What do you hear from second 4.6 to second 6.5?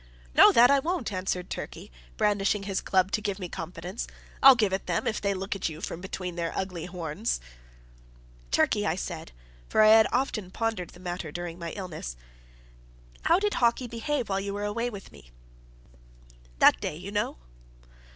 it them, if they look at you from between